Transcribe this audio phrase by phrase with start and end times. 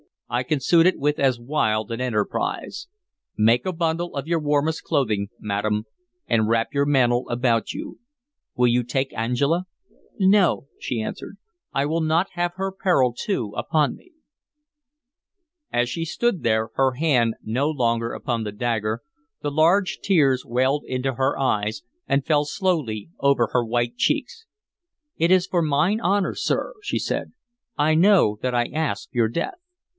[0.31, 2.87] "I can suit it with as wild an enterprise.
[3.37, 5.83] Make a bundle of your warmest clothing, madam,
[6.25, 7.99] and wrap your mantle about you.
[8.55, 9.65] Will you take Angela?"
[10.17, 11.35] "No," she answered.
[11.73, 14.13] "I will not have her peril too upon me."
[15.69, 19.01] As she stood there, her hand no longer upon the dagger,
[19.41, 24.45] the large tears welled into her eyes and fell slowly over her white cheeks.
[25.17, 27.33] "It is for mine honor, sir," she said.
[27.77, 29.55] "I know that I ask your death."